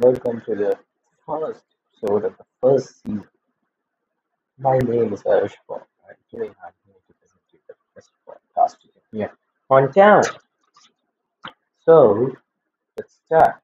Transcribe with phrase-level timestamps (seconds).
[0.00, 0.78] Welcome to the
[1.26, 1.62] first
[1.92, 3.28] episode of the first season.
[4.58, 8.90] My name is Paul, and today I'm here to present you the best podcast you
[8.94, 9.32] can hear
[9.68, 10.22] on town.
[11.84, 12.34] So,
[12.96, 13.60] let's start.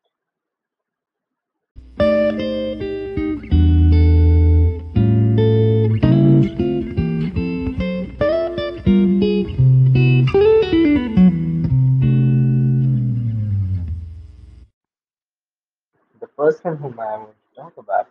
[16.36, 18.08] Person whom I want to talk about,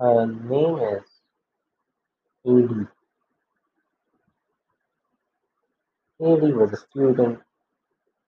[0.00, 1.02] her name is
[2.44, 2.86] Haley.
[6.18, 7.40] Haley was a student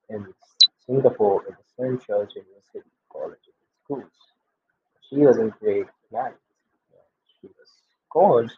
[0.09, 0.27] in
[0.87, 3.39] Singapore at the Saint George University College
[3.85, 4.05] Schools.
[5.09, 6.33] She was in grade nine.
[7.41, 7.69] She was
[8.11, 8.51] called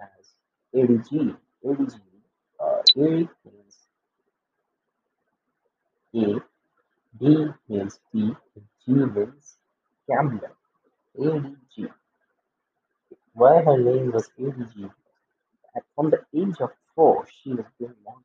[0.00, 0.26] as
[0.74, 1.36] ADG.
[1.64, 2.00] ADG,
[2.60, 3.76] uh, A means
[6.14, 6.49] A,
[7.20, 7.26] D,
[7.68, 8.34] and G
[8.88, 9.58] means
[10.08, 10.52] gambler.
[11.18, 11.88] ADG.
[13.34, 14.90] Why her name was ADG?
[15.94, 18.24] From the age of four, she was doing modeling.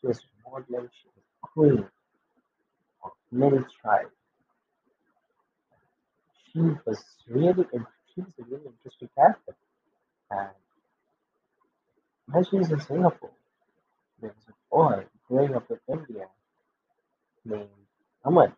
[0.00, 1.86] She was modeling, she was queen
[3.04, 4.10] of many tribes.
[6.52, 7.64] She was really,
[8.14, 9.54] she was a really interesting character.
[10.30, 10.50] And
[12.26, 13.30] when she was in Singapore,
[14.20, 16.26] there was a boy growing up in India
[17.50, 17.68] named
[18.24, 18.52] Aman.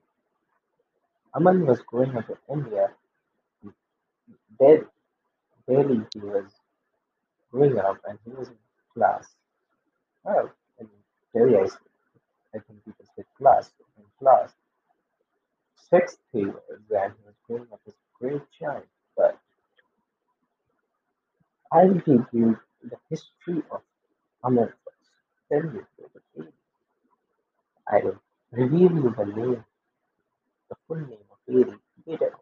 [1.35, 2.91] Aman was growing up in India.
[5.69, 6.51] Delhi, he was
[7.51, 8.59] growing up, and he was in
[8.95, 9.29] class.
[10.25, 10.89] Well, in
[11.35, 11.65] Delhi, I,
[12.57, 13.71] I think people say class.
[13.99, 14.53] In class,
[15.91, 18.85] sixth he was, and he was growing up as a great child.
[19.17, 19.39] But
[21.73, 23.83] I will give you the history of
[24.45, 25.11] Aman first.
[25.51, 25.87] You
[26.37, 26.49] Delhi.
[27.93, 28.19] I will
[28.53, 29.65] reveal the name,
[30.71, 31.39] the full name of
[32.07, 32.33] later.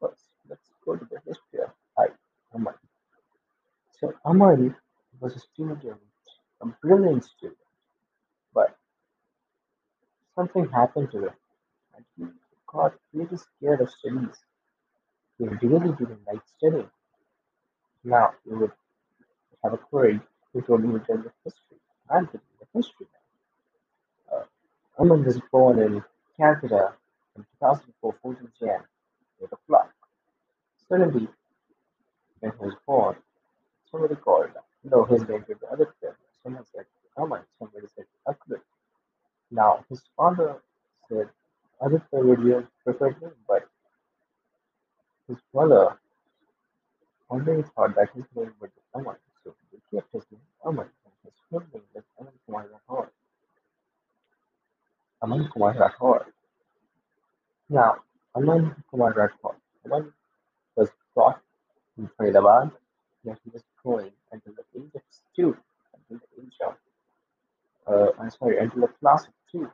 [0.00, 2.06] First, let's go to the history of I,
[2.54, 2.74] Aman.
[4.00, 4.76] So Aman
[5.20, 5.84] was a student,
[6.62, 7.58] a brilliant student,
[8.54, 8.76] but
[10.36, 11.34] something happened to him,
[11.96, 12.26] and he
[12.72, 14.36] got really scared of studies.
[15.38, 16.90] He really didn't like studying.
[18.04, 18.72] Now you would
[19.64, 20.20] have a query
[20.52, 21.78] who told you to tell the history.
[22.10, 22.40] I'm the
[22.74, 23.19] history now.
[25.00, 26.04] Aman was born in
[26.38, 26.94] Calcutta
[27.36, 28.80] in 2004, 14 Jan,
[29.40, 29.90] with a clock.
[30.88, 31.28] Suddenly,
[32.40, 33.16] when he was born,
[33.90, 34.50] somebody called.
[34.84, 36.16] No, his name was Aditya.
[36.42, 36.86] Someone said
[37.18, 37.42] oh Aman.
[37.58, 38.62] Somebody said Akbar.
[39.50, 40.62] Now, his father
[41.08, 41.28] said
[41.82, 43.68] Aditya would be a preferred name, but
[45.28, 45.98] his mother
[47.30, 51.14] already thought that his name would be Aman, so he kept his name Aman, and
[51.24, 53.10] his full name was Aman Kumar Rathore.
[55.22, 56.26] Aman Kumar Rathore.
[57.68, 57.96] Now,
[58.34, 59.56] Aman Kumar Rathore.
[59.86, 60.12] Aman
[60.76, 61.40] was brought
[61.98, 62.72] in Faridabad,
[63.22, 65.02] where he was growing until the age of
[65.36, 65.56] two,
[65.94, 66.74] until the age of,
[67.86, 69.70] uh, I'm sorry, until the class of two.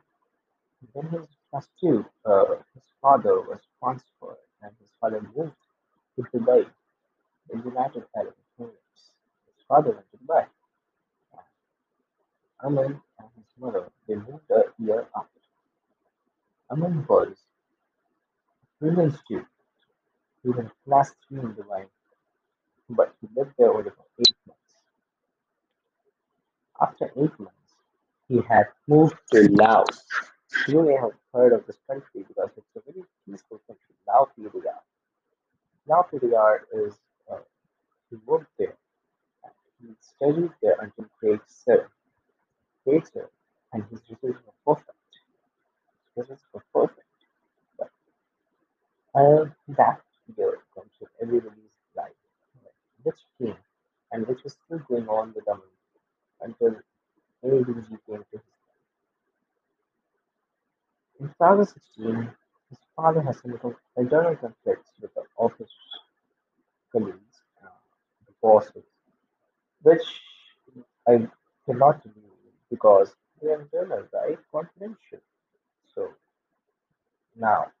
[0.93, 5.53] When he was class two, uh, his father was transferred, and his father moved
[6.17, 6.65] to Dubai,
[7.51, 9.03] In the United Arab Emirates.
[9.55, 10.45] His father went to Dubai.
[12.63, 15.39] Aman and his mother they moved a year after.
[16.71, 17.37] Aman was
[18.99, 19.47] a brilliant student.
[20.43, 21.85] He was in class three in Dubai,
[22.89, 24.73] but he lived there only for eight months.
[26.81, 27.71] After eight months,
[28.27, 30.05] he had moved to Laos.
[30.67, 34.81] You may have heard of this country because it's a very peaceful country, Lao PDR.
[35.87, 36.93] Lao PDR is,
[37.31, 37.37] uh,
[38.09, 38.77] he moved there
[39.81, 41.85] he studied there until grade 7.
[42.85, 43.29] Grade 7,
[43.73, 44.97] and his results were perfect.
[46.15, 47.06] His results were perfect.
[49.17, 50.01] That
[50.37, 52.13] year comes with everybody's life,
[53.03, 53.57] which came
[54.11, 55.63] and which was still going on with Aman
[56.41, 56.75] until
[57.43, 58.41] ADG came to his
[61.19, 62.33] In 2016,
[62.69, 65.73] his father has some little internal conflicts with the office
[66.91, 67.69] colleagues, uh,
[68.25, 68.83] the bosses,
[69.81, 70.03] which
[71.07, 71.27] I
[71.65, 72.13] cannot you
[72.69, 74.37] because they are internal, right?
[74.51, 75.19] Confidential.
[75.95, 76.13] So
[77.35, 77.71] now,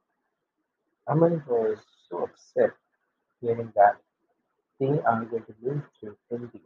[1.17, 1.79] Aman was
[2.09, 2.71] so upset
[3.41, 3.97] hearing that
[4.79, 6.61] they are going to move to India.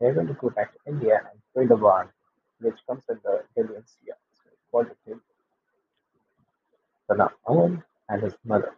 [0.00, 2.10] They're going to go back to India and Hyderabad,
[2.60, 4.18] which comes under Delhi NCR.
[4.32, 5.20] So it's called it Delhi.
[7.08, 8.76] So now, Aman and his mother,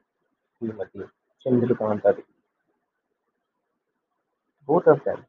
[0.61, 1.11] Srimati
[1.45, 2.25] Chandrakanta Devi,
[4.67, 5.27] both of them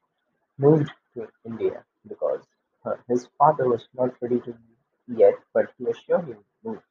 [0.57, 2.41] moved to India because
[3.09, 6.81] his father was not ready to move yet, but he was sure he school.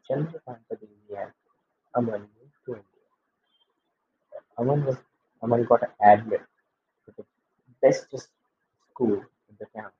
[0.00, 1.32] Chandrakanta Devi and
[1.94, 3.06] Aman moved to India.
[4.58, 6.46] Aman was got admitted
[7.04, 7.24] to the
[7.82, 8.28] bestest
[8.90, 9.90] school in the town.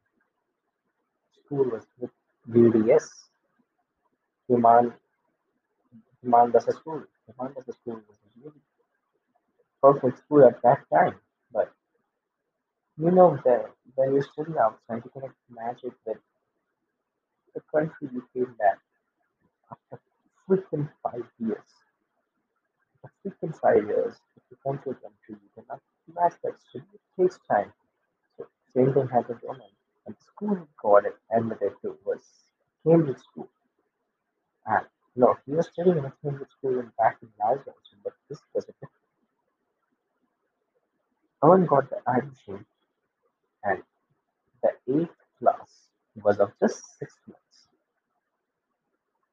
[1.44, 2.10] School was with
[2.48, 3.06] VDS,
[4.48, 4.92] Human
[6.24, 7.02] Dasa School.
[7.26, 8.60] Human Dasa School was a really
[9.82, 11.16] perfect school at that time.
[11.52, 11.72] But
[12.96, 16.16] you know that when you study outside, you cannot imagine that
[17.54, 18.78] the country you came back
[19.72, 20.00] after
[20.48, 21.70] freaking five years.
[23.04, 25.80] After freaking five years, if you come to a country, you cannot
[26.14, 26.84] match that study.
[26.94, 27.72] It takes time.
[28.36, 29.72] So same thing happened to Aman.
[30.06, 31.04] And the school got
[31.36, 32.22] admitted to was
[32.86, 33.48] Cambridge School.
[34.66, 34.86] And
[35.16, 37.72] no, he was studying in a Cambridge school in back in also,
[38.04, 38.92] but this was a different.
[41.42, 42.64] Aman got the admission
[43.64, 43.82] and
[44.62, 45.88] the eighth class
[46.22, 47.41] was of just six months,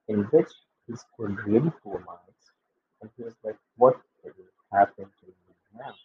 [0.10, 0.52] in which
[0.88, 2.52] he scored really poor marks.
[3.02, 4.34] And he was like, what will
[4.74, 5.34] happen to me
[5.78, 5.96] now?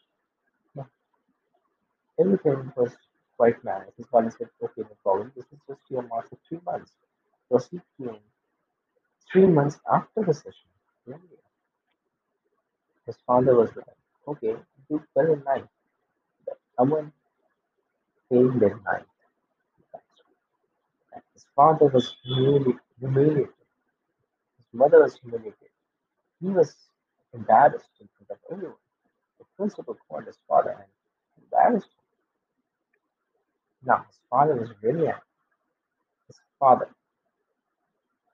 [2.21, 2.97] Everything was
[3.37, 3.91] quite nice.
[3.97, 5.33] His father said, okay, no problem.
[5.37, 6.93] This is just your marks for three months.
[7.49, 8.19] So he came
[9.33, 10.69] three months after the session.
[13.07, 13.97] His father was like,
[14.29, 14.57] okay,
[14.91, 15.71] do well in ninth.
[16.47, 17.12] But Aman
[18.29, 18.81] failed in.
[21.15, 23.49] And his father was really humiliated.
[24.75, 25.71] His mother was humiliated.
[26.41, 26.75] He was
[27.35, 28.76] embarrassed in front of everyone.
[29.38, 32.05] The principal called his father and embarrassed him.
[33.87, 35.23] Now, his father was really angry.
[36.29, 36.88] His father,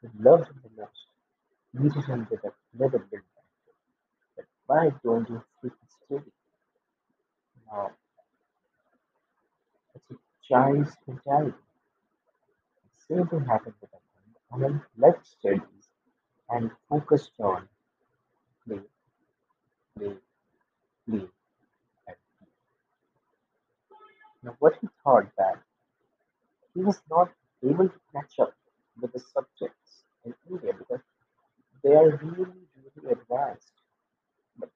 [0.03, 1.07] who loved him the most,
[1.77, 3.21] greeted him with a little bit
[4.37, 6.33] But why don't you freaking study?
[7.69, 7.93] Now,
[9.95, 10.17] it's a
[10.49, 11.55] child's mentality.
[13.09, 13.91] The same thing happened with
[14.53, 14.65] Aman.
[14.71, 15.80] Aman left studies
[16.51, 17.69] and focused on
[18.67, 18.81] play,
[19.97, 20.15] play,
[21.09, 21.19] play,
[22.09, 22.49] and play.
[24.43, 25.63] Now, what he thought that
[26.75, 27.31] he was not
[27.65, 28.55] able to catch up
[29.01, 31.01] with the subjects in India because
[31.85, 33.73] they are really, really advanced.
[34.59, 34.71] But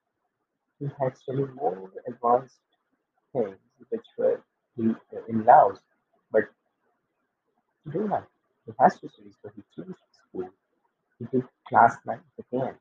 [0.79, 2.59] he had studied more advanced
[3.33, 3.57] things
[3.89, 4.41] which were
[4.77, 5.79] in, Laos.
[6.31, 6.45] But
[7.85, 8.25] he didn't.
[8.65, 10.49] He has to study, so he changed school.
[11.19, 12.75] He did class ninth again,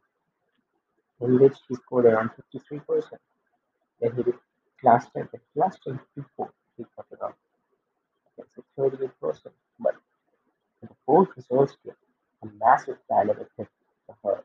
[1.20, 2.82] in which he scored around 53%.
[4.00, 4.34] Then he did
[4.80, 7.34] class 10, but class 10 before he got around
[8.38, 9.10] okay, so 38%.
[9.80, 9.94] But
[10.82, 11.94] the board results came,
[12.42, 13.68] a massive pandemic hit
[14.08, 14.44] the her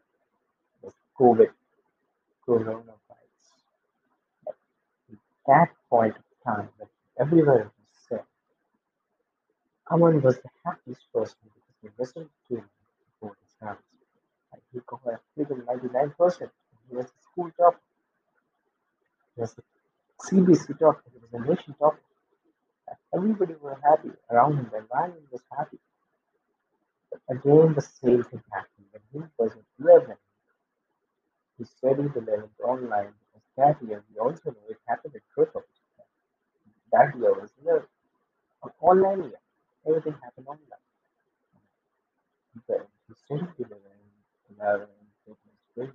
[0.82, 1.50] was COVID,
[2.48, 3.48] coronavirus.
[4.48, 4.56] At
[5.48, 6.90] that point of time, when
[7.20, 8.26] everywhere was set,
[9.92, 12.64] Aman was the happiest person because he listened to
[13.62, 13.78] And
[14.74, 16.50] he got a freaking 99%.
[16.90, 17.82] He was the school top.
[19.36, 19.64] He was the
[20.24, 21.02] CBSE top.
[21.12, 21.98] He was the nation top.
[23.14, 24.70] Everybody was happy around him.
[24.72, 25.80] The environment was happy.
[27.12, 28.88] But again, the same thing happened.
[29.12, 30.16] When he was in 11,
[31.58, 35.64] he studied 11th online because that year we also know it happened in Cricket.
[36.92, 37.84] That year was the
[38.82, 39.40] online year.
[39.88, 40.86] Everything happened online.
[42.68, 42.88] But
[43.32, 43.56] 11th,
[44.60, 44.88] 11th,
[45.28, 45.92] it was very.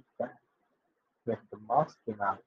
[1.24, 2.42] When the marks came out,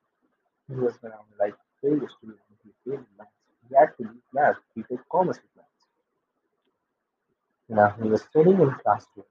[0.67, 2.39] he was around like failure student.
[2.63, 3.31] He failed maths.
[3.97, 4.59] He leave maths.
[4.75, 5.87] He took commerce with maths.
[7.69, 9.27] Now he was studying in class 12.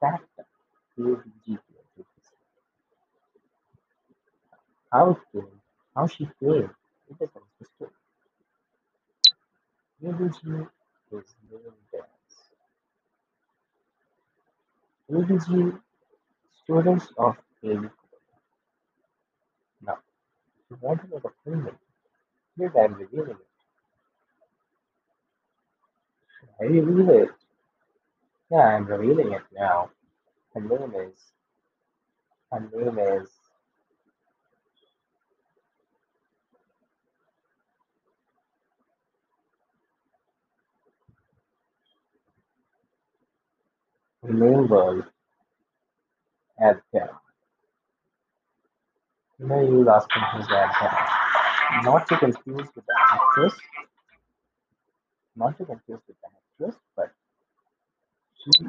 [0.00, 0.46] That time,
[0.96, 1.60] he was GPA.
[4.92, 5.44] How it
[5.96, 6.70] how she failed,
[7.10, 7.90] it is story.
[10.04, 10.68] ABG is name
[11.92, 12.13] dance.
[15.10, 15.80] ABG
[16.62, 17.88] students of AB.
[19.86, 19.98] Now,
[20.58, 21.78] if you want to the full name,
[22.58, 23.48] here I am revealing it.
[26.60, 27.30] I reveal it.
[28.50, 29.90] Yeah, I'm revealing it now.
[30.54, 31.18] Her name is
[32.52, 33.28] her name is
[44.28, 44.64] You know
[49.62, 51.08] you'll ask me who's Adhya.
[51.84, 53.54] Not to confuse with the actress,
[55.36, 57.12] not to confuse with the actress, but
[58.44, 58.68] she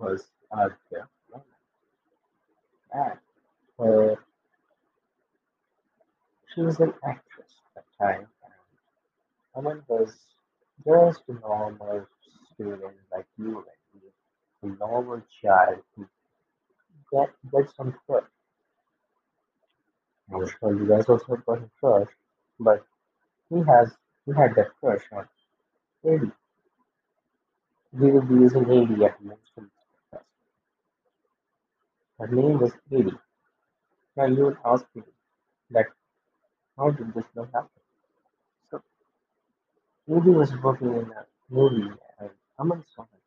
[0.00, 1.06] was Adhya.
[2.92, 3.18] And
[3.78, 4.16] her
[6.54, 8.26] she was an actress at the time
[9.56, 10.14] Aman was
[10.86, 12.06] just a normal
[12.54, 14.10] student like you and me.
[14.62, 15.82] A normal child
[17.12, 18.24] get, gets some crush.
[20.32, 22.08] I'm sure you guys also got a crush,
[22.58, 22.86] but
[23.50, 23.92] he has
[24.26, 25.28] he had that crush on
[26.04, 26.32] Eddie.
[27.92, 30.24] We will be using Eddie at the podcast.
[32.20, 33.18] Her name was Eddie.
[34.16, 35.02] Now you would ask me
[35.70, 35.86] that
[36.76, 37.82] how did this not happen?
[38.70, 38.82] So
[40.10, 43.19] Eddie was working in a movie uh, and Aman saw that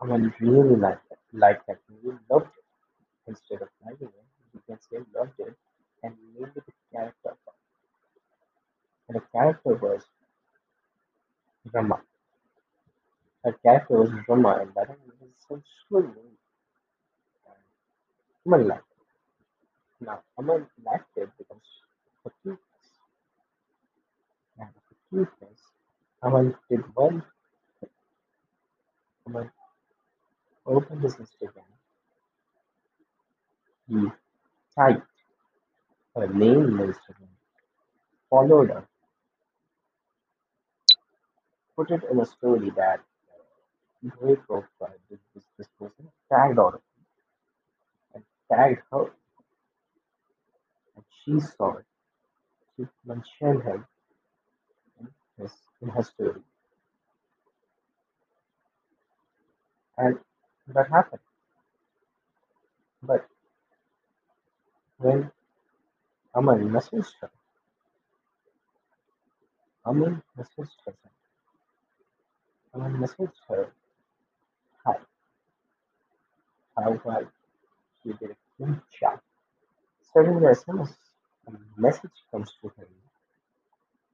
[0.00, 2.64] Aman really liked that, movie, loved it.
[3.28, 4.08] Instead of liking
[4.68, 5.56] it, say loved it
[6.02, 7.36] and named it a character.
[9.08, 10.02] And the character was
[11.72, 12.00] Rama.
[13.44, 16.38] Her character was Rama and that was a sensual movie.
[17.46, 18.84] And Aman liked
[19.82, 20.06] it.
[20.06, 21.62] Now Aman liked it because
[22.24, 22.88] the cuteness.
[24.58, 25.60] And the cuteness,
[26.22, 27.22] Aman did one
[29.26, 29.50] Aman
[30.66, 31.64] opened his Instagram.
[33.88, 34.06] He
[34.76, 35.06] typed
[36.16, 37.28] her name in Instagram,
[38.30, 38.86] followed her,
[41.76, 46.74] put it in a story that uh, great profile this, this, this person tagged on
[46.74, 46.80] it
[48.14, 49.12] and tagged her
[50.96, 51.84] and she saw it.
[52.76, 53.86] She mentioned him
[55.00, 55.08] in,
[55.42, 55.52] his,
[55.82, 56.40] in her story.
[59.96, 60.18] And
[60.68, 61.22] that happened.
[63.02, 63.26] But
[64.98, 65.30] when
[66.34, 67.30] Aman messaged her,
[69.86, 70.94] Aman messaged her,
[72.74, 73.72] Aman messaged her,
[74.84, 74.96] hi,
[76.76, 77.28] how are you?
[78.02, 79.20] She did a quick chat.
[80.14, 80.94] Suddenly, a SMS
[81.78, 82.88] message comes to him.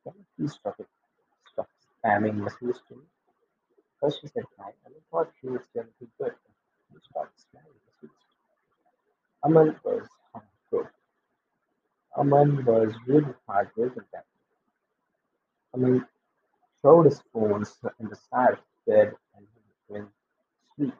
[0.04, 0.88] Can you please it?
[1.52, 1.69] Stop
[2.04, 3.02] spamming messages to me.
[4.00, 5.62] First she said hi, and I thought she was
[6.00, 6.35] be good.
[9.45, 10.92] Aman was heartbroken.
[12.16, 14.25] Aman was really heartbroken that
[15.75, 16.07] Aman
[16.83, 19.47] throwed his phones in the side of the bed and
[19.88, 20.95] went to sleep.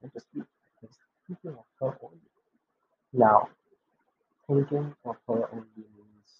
[0.00, 0.46] Went to sleep.
[0.82, 0.90] Was
[1.26, 2.18] thinking of her only.
[3.12, 3.48] Now,
[4.48, 6.30] thinking of her only means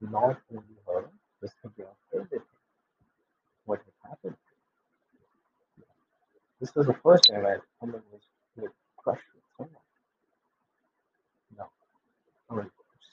[0.00, 1.10] not only her,
[1.40, 2.40] but thinking of everything.
[3.64, 4.36] What had happened.
[6.62, 8.22] This was the first time that Aman was
[8.56, 9.84] with crushed with someone.
[11.58, 11.66] No.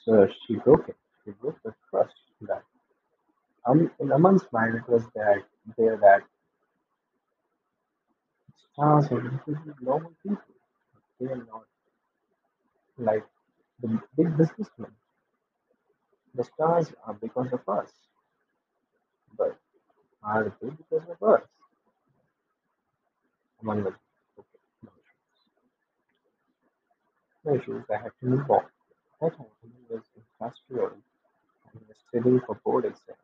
[0.04, 0.96] So she broke it.
[1.24, 2.64] She broke the trust that
[3.66, 5.42] um, in Aman's mind it was that
[5.78, 6.22] there that
[8.72, 10.42] stars are completely normal people.
[11.20, 11.64] They are not
[12.98, 13.24] like
[13.82, 14.92] the big businessmen.
[16.34, 17.90] The stars are because of us,
[19.38, 19.58] but
[20.24, 21.42] are they because of us?
[23.62, 23.94] Aman was
[24.38, 24.60] okay.
[24.84, 25.44] No issues.
[27.44, 27.84] No issues.
[27.90, 28.64] I had to move on.
[29.20, 29.46] That time
[29.90, 31.02] was in class 12 and
[31.74, 33.18] he was studying for board exams.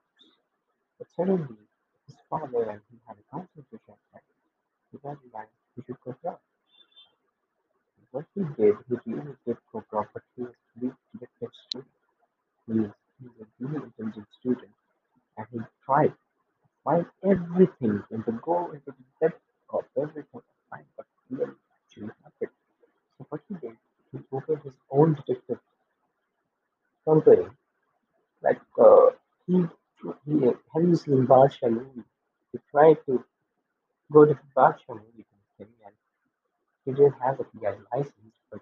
[0.98, 1.56] But suddenly
[2.06, 3.96] his father and he had a concentration.
[4.92, 6.38] He was like he should go down.
[8.12, 11.92] What he did, he really did go down, but he was really gifted student.
[12.68, 14.72] He is he is a really intelligent student
[15.38, 16.14] and he tried
[16.84, 19.40] find everything and to go into the depth
[19.70, 22.54] of everything to find what really actually happened.
[23.18, 23.76] So what he did,
[24.12, 25.60] he opened his own detective
[27.04, 27.46] company.
[28.42, 29.10] Like uh,
[29.46, 29.66] he
[30.24, 32.04] he have you seen Badsha movie?
[32.52, 33.24] He tried to
[34.12, 35.26] go to the Badsha movie
[35.58, 35.68] and
[36.86, 38.60] he didn't have a PI license, but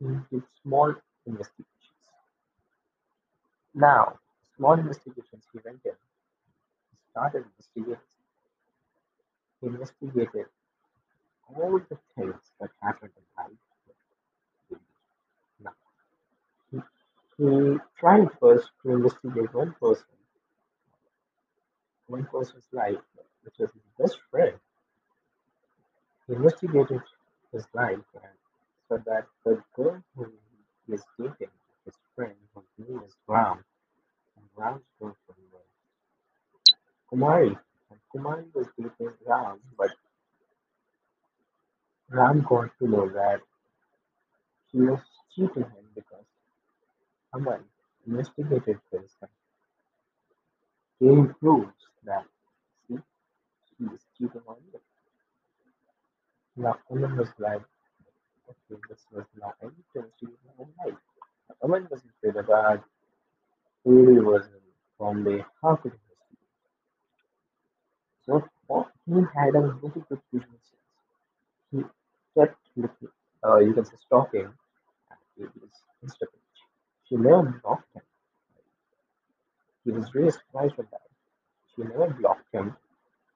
[0.00, 0.94] he did small
[1.26, 2.08] investigations.
[3.74, 4.18] Now,
[4.56, 7.96] small investigations he went in, he started investigating,
[9.62, 10.46] investigated
[11.54, 13.58] all the things that happened in life.
[15.60, 15.72] Now,
[16.70, 16.78] he,
[17.38, 20.06] he tried first to investigate one person,
[22.06, 22.98] one person's life,
[23.42, 24.58] which was his best friend.
[26.26, 27.02] He investigated
[27.52, 28.32] his life and
[28.88, 30.32] so that the girl who
[30.86, 31.52] he is dating,
[31.84, 33.64] his friend, whose name is Ram,
[34.36, 35.66] and Ram's girlfriend was
[37.10, 37.56] Kumari.
[38.14, 39.90] Kumari was dating Ram, but
[42.10, 43.40] Ram got to know that
[44.70, 45.00] she was
[45.34, 46.24] cheating him because
[47.34, 47.64] Aman
[48.06, 49.30] investigated this and
[51.00, 52.24] came proofs that
[52.88, 52.98] see,
[53.78, 54.80] she is cheating on you.
[56.56, 57.62] Now Aman was like,
[58.50, 59.56] okay, this was not
[60.20, 60.98] she was not right.
[61.64, 62.82] Aman was in Hyderabad,
[63.86, 64.60] Uri was in
[64.98, 65.92] Bombay, how could
[69.06, 70.90] he had a very good visual sense.
[71.72, 71.82] He
[72.38, 73.08] kept looking,
[73.44, 74.46] uh, you can say stalking
[75.10, 76.60] at Bailey's Insta page.
[77.08, 78.02] She never blocked him.
[79.84, 81.02] He was really surprised with that.
[81.74, 82.76] She never blocked him,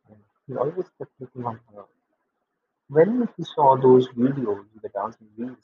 [0.09, 1.85] and he always kept looking on her.
[2.89, 5.57] When he saw those videos, the dancing when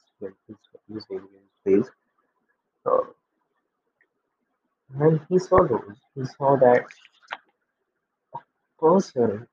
[0.47, 1.91] he was using his face,
[2.87, 3.01] uh,
[4.95, 6.85] when he saw those, he saw that
[8.79, 9.49] person,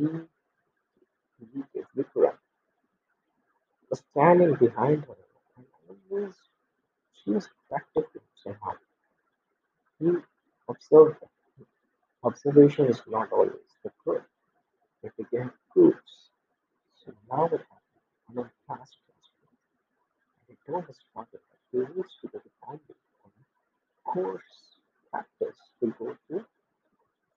[0.00, 2.36] he, he, Vikram,
[3.90, 5.16] was standing behind her,
[5.56, 5.66] and
[6.10, 6.34] always
[7.12, 7.48] she was
[8.14, 8.72] him somehow.
[9.98, 10.10] He
[10.68, 11.66] observed that
[12.24, 14.22] observation is not always the truth,
[15.18, 16.30] we can proofs.
[17.04, 17.68] So now what happened?
[18.30, 19.50] I'm a fast transfer.
[20.48, 23.32] And I told his father that he needs to go to Bombay on
[24.04, 24.52] course
[25.10, 26.44] practice to go to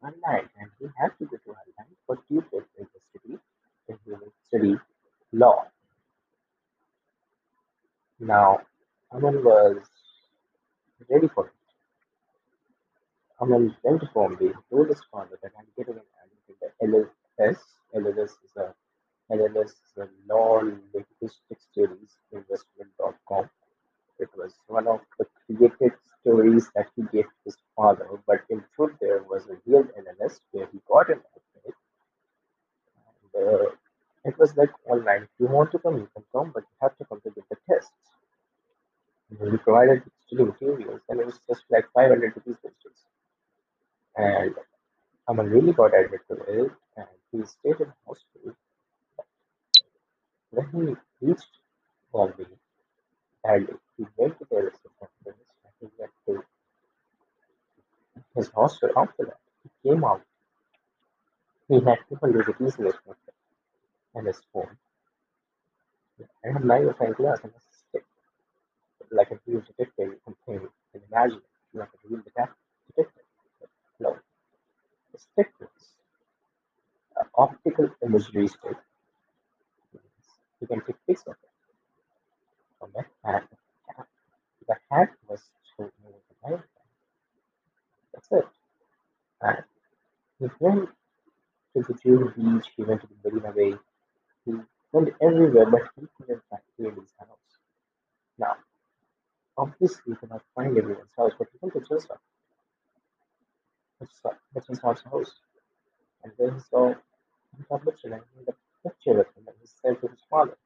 [0.03, 3.39] Ireland, and he had to go to Ireland for tutor university
[3.89, 4.75] and he will study
[5.31, 5.65] law.
[8.19, 8.61] Now,
[9.11, 9.77] Amal was
[11.09, 11.53] ready for it.
[13.39, 17.05] Amal went to Bombay, told his father that I'm getting an admit in the
[17.39, 17.59] LLS.
[17.95, 18.73] LLS is a
[19.31, 23.49] LLS is a law linguistic studies investment.com.
[24.19, 28.63] It was one of the created stories that he gave to his father, but in
[28.75, 31.75] truth there was a real LLS where he got an admit
[33.33, 33.69] and uh,
[34.25, 35.23] it was like online.
[35.23, 37.57] If you want to come, you can come, but you have to come to the
[37.69, 37.91] tests.
[39.39, 42.73] We provided study materials, and it was just like 500 rupees days.
[44.15, 44.55] And
[45.27, 48.55] Aman really got admitted to it, and he stayed in the hospital.
[50.51, 50.67] When
[51.21, 51.57] he reached
[52.11, 52.45] Bombay,
[53.45, 53.67] and
[53.97, 56.43] he went to the reception conference and he went to
[58.35, 59.39] his hostel after that.
[59.63, 60.21] He came out,
[61.67, 63.35] he had 200 rupees in his pocket
[64.15, 64.77] and his phone,
[66.43, 67.53] and a magnifying glass and
[67.89, 68.05] stick,
[69.11, 70.61] like a real detective you can think
[70.93, 72.55] and imagine it, like a real detec-
[72.87, 73.25] detective.
[73.99, 74.17] No,
[75.13, 75.69] the stick was
[77.17, 78.77] uh, an optical imagery stick.
[80.61, 81.49] You can take pics of it
[82.79, 83.47] from it, and
[84.67, 85.41] the hat was
[85.77, 86.67] showing you the magnifying.
[88.13, 88.47] That's it.
[89.41, 89.63] And
[90.39, 90.89] he went
[91.75, 93.77] to the Juhu beach, he went to the Marina Bay,
[94.45, 94.53] he
[94.93, 97.59] went everywhere, but he couldn't find Haley's house.
[98.37, 98.57] Now,
[99.57, 102.09] obviously, he could not find everyone's house, but he went to Chelsea,
[105.01, 105.33] House,
[106.23, 106.93] and then he saw
[107.57, 110.57] he made a picture with him and he said to his father.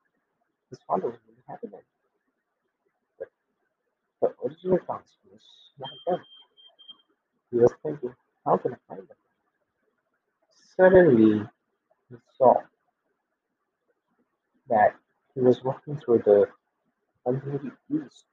[0.70, 1.82] His father was really happy then,
[4.22, 5.42] but the original task was
[5.80, 6.20] not.
[7.52, 8.14] He was thinking,
[8.46, 9.18] how can I find them?
[10.76, 11.48] Suddenly,
[12.10, 12.56] he saw
[14.70, 14.96] that
[15.36, 16.48] he was walking through the
[17.28, 18.26] Andheri East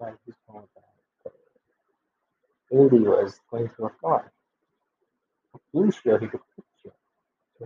[0.00, 1.32] and he saw that
[2.72, 4.32] AD was going through a car.
[5.74, 6.96] He he took a picture,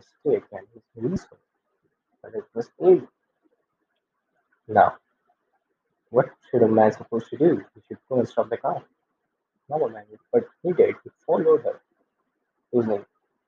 [0.00, 1.38] stick and his reason,
[2.22, 3.06] but it was AD.
[4.68, 4.98] Now,
[6.10, 7.64] what should a man supposed to do?
[7.74, 8.82] He should go and stop the car.
[9.70, 10.96] No one managed, but he did.
[11.04, 11.80] He followed her
[12.72, 13.04] using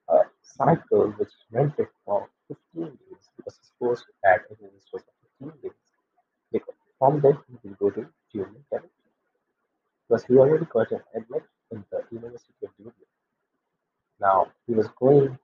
[0.08, 5.62] a cycle which rented for 15 days because his course at Everest was for 15
[5.62, 5.80] days.
[6.52, 9.12] Because from there he will go to junior chemistry
[10.08, 12.94] because he already got an admit in the University of Dublin.
[14.20, 15.38] Now he was going,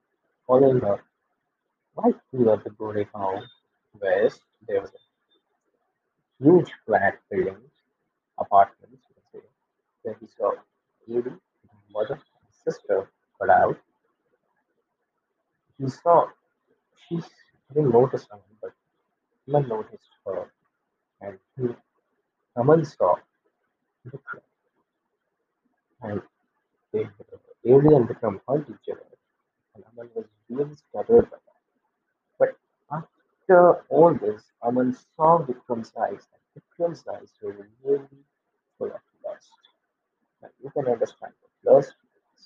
[0.47, 0.99] following her
[1.97, 3.43] right near the Goregaon
[4.01, 4.41] West.
[4.67, 5.03] There was a
[6.43, 7.59] huge flat building,
[8.39, 9.47] apartments, you say,
[10.03, 10.53] where he saw
[11.07, 11.37] Evie,
[11.93, 13.79] mother, and sister got out.
[15.79, 16.29] He saw
[17.03, 17.21] she
[17.75, 18.73] didn't notice him, but
[19.49, 20.51] Aman noticed her,
[21.21, 21.69] and he
[22.57, 23.15] Aman saw
[24.09, 24.47] Vikram,
[26.03, 26.23] and
[26.93, 27.05] they
[27.65, 28.71] Evie and Vikram hugged
[29.93, 31.63] Aman was really stuttered by that.
[32.39, 32.57] But
[32.91, 38.25] after all this, Aman saw Vikram's eyes, and Vikram's eyes were really
[38.79, 39.51] full of lust.
[40.43, 41.95] Now you can understand what lust
[42.37, 42.43] is.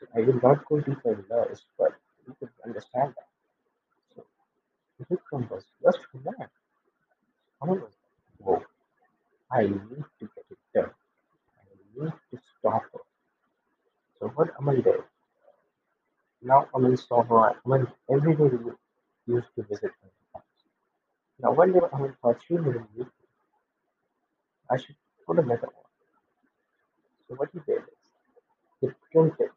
[0.00, 1.92] So I will not go deeper in lust, but
[2.26, 3.28] you can understand that.
[4.14, 4.24] So
[5.10, 6.48] Vikram was lustful man.
[7.62, 8.62] Aman was like, whoa,
[9.50, 10.90] I need to get it done.
[11.58, 13.00] I need to stop her.
[14.20, 15.02] So what Aman did,
[16.42, 18.50] now Aman saw her, Aman every day
[19.26, 20.42] used to visit her.
[21.40, 23.06] Now one day Aman thought she wouldn't meet.
[24.70, 25.84] I should put a letter on.
[27.28, 27.98] So what he did is
[28.80, 29.50] he printed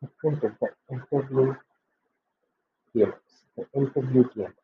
[0.00, 1.54] he printed the interview
[2.94, 4.54] gamers, the interview gamers.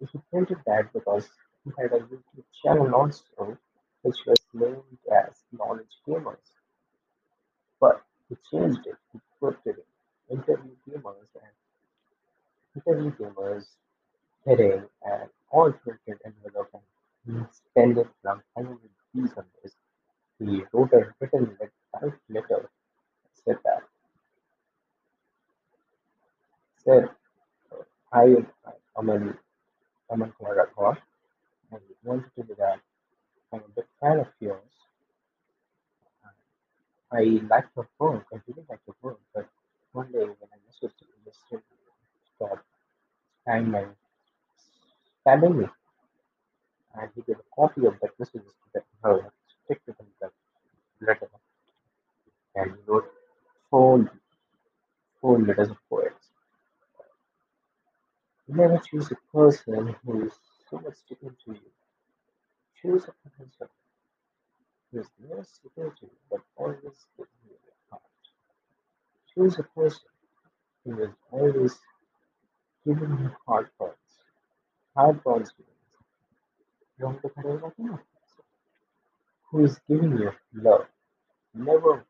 [0.00, 1.28] He printed that because
[1.64, 3.58] he had a YouTube channel also,
[4.02, 6.59] which was named as Knowledge Gamers.
[7.80, 8.96] But he changed it.
[9.12, 9.84] He put it
[10.30, 11.28] interview gamers
[14.46, 14.82] heading
[15.50, 16.82] all printed envelope and
[17.38, 18.78] he spent from 100
[19.14, 19.72] rupees on this.
[20.38, 21.56] He wrote a written
[21.94, 22.70] typed letter
[23.44, 23.82] said that
[26.84, 27.08] said
[28.12, 28.46] I am
[28.96, 29.38] Aman
[30.10, 30.98] Aman Kumar Rathore
[31.72, 32.80] and wanted to be that
[33.52, 34.79] I'm a big fan of yours.
[37.12, 39.48] I like your work, I really like your work, but
[39.92, 40.94] one day when I you just
[41.48, 41.76] simply
[42.36, 42.64] stopped
[43.46, 43.84] spamming my
[45.56, 45.66] me.
[46.94, 49.32] And he gave a copy of that message to her,
[50.00, 50.30] in the
[51.06, 51.28] letter,
[52.56, 53.10] and he wrote
[53.70, 54.10] four
[55.20, 56.28] four letters of poets.
[58.48, 60.32] You never choose a person who is
[60.70, 61.70] so much sticking to you.
[62.80, 63.50] Choose a person
[64.92, 68.02] who is never sticking to you, but always you your heart.
[69.34, 70.08] Choose a person
[70.84, 71.74] who is always
[72.86, 74.14] giving you hard points.
[74.96, 75.92] Hard points means
[77.00, 77.98] wrong to whatever you
[79.50, 80.86] who is giving you love.
[81.54, 82.04] Never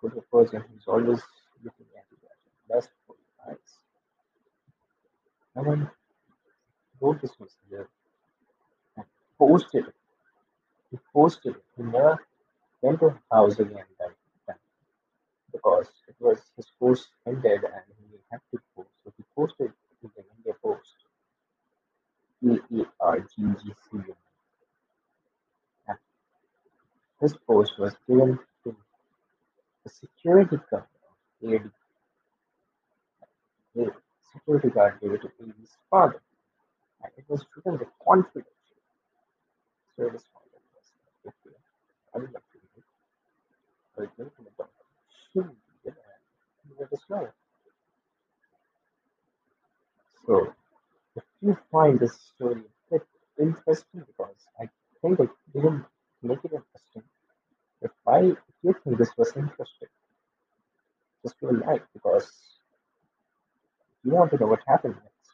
[0.00, 1.22] go to a person who's always
[1.64, 3.70] looking at you your best for your eyes.
[5.54, 5.90] Someone
[7.00, 7.88] wrote this message
[8.96, 9.06] and
[9.38, 9.97] posted it.
[10.90, 11.64] He posted it.
[11.76, 12.18] He never
[12.82, 14.58] went to time
[15.52, 18.90] because it was his post ended and he had to post.
[19.04, 20.94] So he posted it in the India Post.
[23.00, 23.26] R G
[23.62, 24.16] G C U.
[25.88, 25.98] And
[27.20, 28.76] This post was given to
[29.84, 30.84] the security guard
[31.44, 31.70] of AD.
[33.74, 33.92] The
[34.32, 36.20] security guard gave it to AD's father.
[37.02, 38.46] And it was written with confidence.
[39.96, 40.47] So like, okay,
[42.18, 42.36] And.
[50.26, 50.54] So
[51.16, 53.06] if you find this story a bit
[53.40, 54.68] interesting because I
[55.02, 55.84] think I didn't
[56.22, 57.04] make it interesting.
[57.82, 59.88] If I if you think this was interesting,
[61.24, 62.28] just do a like because
[64.04, 65.30] you want to know what happened next.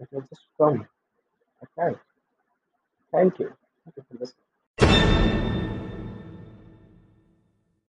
[0.00, 0.86] It will just come
[1.78, 1.96] Okay.
[3.12, 3.52] Thank you.
[3.84, 5.47] Thank you for listening.